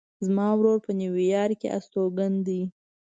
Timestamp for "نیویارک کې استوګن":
0.99-2.33